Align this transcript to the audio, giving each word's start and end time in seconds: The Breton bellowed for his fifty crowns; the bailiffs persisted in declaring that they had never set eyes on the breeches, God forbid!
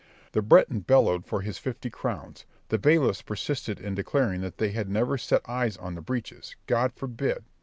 The 0.31 0.41
Breton 0.41 0.79
bellowed 0.79 1.27
for 1.27 1.41
his 1.41 1.59
fifty 1.59 1.91
crowns; 1.91 2.43
the 2.69 2.79
bailiffs 2.79 3.21
persisted 3.21 3.79
in 3.79 3.93
declaring 3.93 4.41
that 4.41 4.57
they 4.57 4.71
had 4.71 4.89
never 4.89 5.15
set 5.15 5.47
eyes 5.47 5.77
on 5.77 5.93
the 5.93 6.01
breeches, 6.01 6.55
God 6.65 6.91
forbid! 6.95 7.43